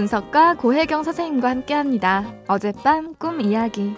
[0.00, 2.24] 분석가 고혜경 선생님과 함께합니다.
[2.48, 3.94] 어젯밤 꿈 이야기.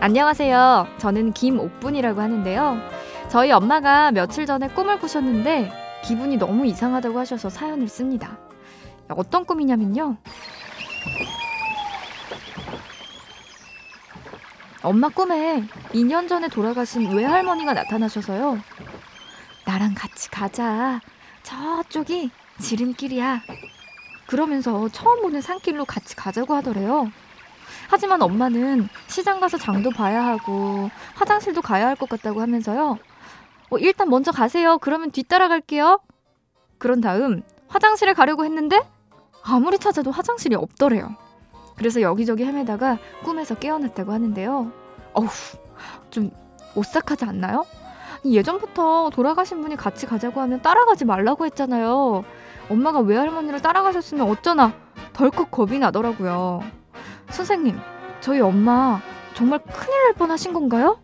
[0.00, 0.86] 안녕하세요.
[0.98, 2.76] 저는 김옥분이라고 하는데요.
[3.30, 5.72] 저희 엄마가 며칠 전에 꿈을 꾸셨는데
[6.04, 8.36] 기분이 너무 이상하다고 하셔서 사연을 씁니다.
[9.08, 10.18] 어떤 꿈이냐면요.
[14.82, 18.58] 엄마 꿈에 2년 전에 돌아가신 외할머니가 나타나셔서요.
[19.70, 21.00] 나랑 같이 가자.
[21.44, 23.40] 저쪽이 지름길이야.
[24.26, 27.08] 그러면서 처음 보는 산길로 같이 가자고 하더래요.
[27.88, 32.98] 하지만 엄마는 시장 가서 장도 봐야 하고 화장실도 가야 할 것 같다고 하면서요.
[33.70, 34.76] 어, 일단 먼저 가세요.
[34.78, 36.00] 그러면 뒤따라갈게요.
[36.78, 38.80] 그런 다음 화장실에 가려고 했는데
[39.44, 41.14] 아무리 찾아도 화장실이 없더래요.
[41.76, 44.72] 그래서 여기저기 헤매다가 꿈에서 깨어났다고 하는데요.
[45.14, 45.58] 어후,
[46.10, 46.32] 좀
[46.74, 47.64] 오싹하지 않나요?
[48.24, 52.24] 예전부터 돌아가신 분이 같이 가자고 하면 따라가지 말라고 했잖아요.
[52.68, 54.72] 엄마가 외할머니를 따라가셨으면 어쩌나
[55.12, 56.60] 덜컥 겁이 나더라고요.
[57.30, 57.78] 선생님,
[58.20, 59.00] 저희 엄마
[59.34, 60.98] 정말 큰일 날 뻔하신 건가요?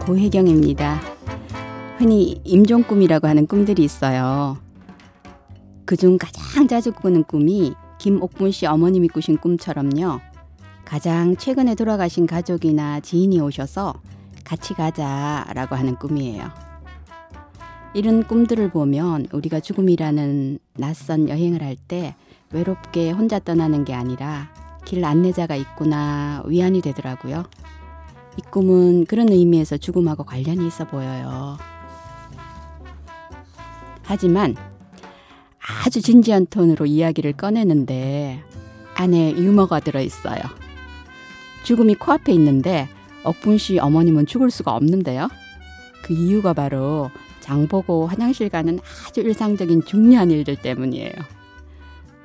[0.00, 1.00] 고혜경입니다.
[1.98, 4.56] 흔히 임종 꿈이라고 하는 꿈들이 있어요.
[5.84, 10.20] 그중 가장 자주 꾸는 꿈이 김옥분 씨 어머님이 꾸신 꿈처럼요.
[10.84, 13.94] 가장 최근에 돌아가신 가족이나 지인이 오셔서
[14.44, 16.48] 같이 가자라고 하는 꿈이에요.
[17.94, 22.14] 이런 꿈들을 보면 우리가 죽음이라는 낯선 여행을 할 때
[22.52, 24.48] 외롭게 혼자 떠나는 게 아니라
[24.84, 27.44] 길 안내자가 있구나 위안이 되더라고요.
[28.36, 31.58] 이 꿈은 그런 의미에서 죽음하고 관련이 있어 보여요.
[34.02, 34.56] 하지만
[35.84, 38.42] 아주 진지한 톤으로 이야기를 꺼내는데
[38.94, 40.40] 안에 유머가 들어있어요.
[41.64, 42.88] 죽음이 코앞에 있는데
[43.24, 45.28] 억분 씨 어머님은 죽을 수가 없는데요.
[46.02, 47.10] 그 이유가 바로
[47.40, 51.12] 장보고 화장실 가는 아주 일상적인 중요한 일들 때문이에요.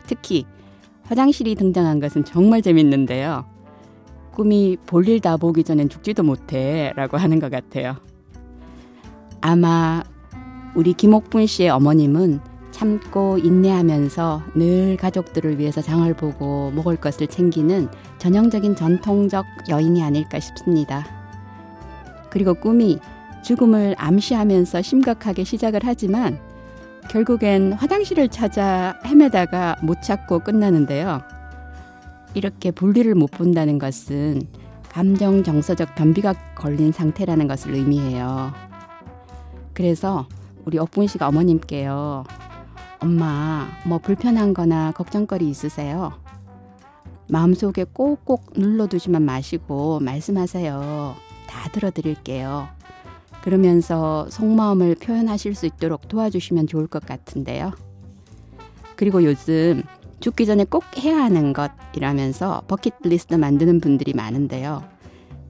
[0.08, 0.46] 특히
[1.04, 3.46] 화장실이 등장한 것은 정말 재밌는데요.
[4.36, 7.96] 꿈이 볼일 다 보기 전엔 죽지도 못해 라고 하는 것 같아요.
[9.42, 10.04] 아마
[10.76, 12.42] 우리 김옥분 씨의 어머님은
[12.72, 17.88] 참고 인내하면서 늘 가족들을 위해서 장을 보고 먹을 것을 챙기는
[18.18, 21.06] 전형적인 전통적 여인이 아닐까 싶습니다.
[22.30, 23.00] 그리고 꿈이
[23.44, 26.38] 죽음을 암시하면서 심각하게 시작을 하지만
[27.10, 31.22] 결국엔 화장실을 찾아 헤매다가 못 찾고 끝나는데요.
[32.36, 34.42] 이렇게 볼일을 못 본다는 것은
[34.90, 38.54] 감정 정서적 변비가 걸린 상태라는 것을 의미해요.
[39.74, 40.28] 그래서
[40.66, 42.24] 우리 옥분 씨가 어머님께요.
[43.00, 46.14] 엄마, 뭐 불편한 거나 걱정거리 있으세요?
[47.30, 51.16] 마음속에 꼭꼭 눌러두지만 마시고 말씀하세요.
[51.48, 52.68] 다 들어드릴게요.
[53.42, 57.74] 그러면서 속마음을 표현하실 수 있도록 도와주시면 좋을 것 같은데요.
[58.96, 59.84] 그리고 요즘
[60.26, 64.84] 죽기 전에 꼭 해야 하는 것이라면서 버킷리스트 만드는 분들이 많은데요.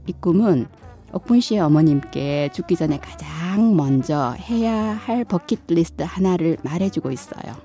[0.06, 0.68] 이 꿈은
[1.13, 7.56] 옥분 씨의 어머님께 죽기 전에 가장 먼저 해야 할 버킷리스트 하나를 말해주고 있어요.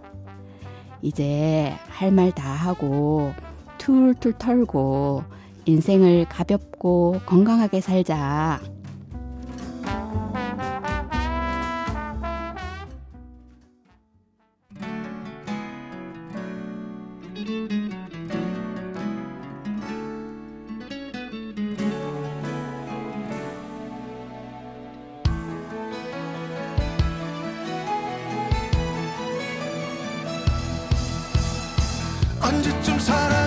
[1.02, 3.32] 이제 할 말 다 하고
[3.78, 5.24] 툴툴 털고
[5.64, 8.60] 인생을 가볍고 건강하게 살자.
[32.42, 33.39] 언제쯤 사랑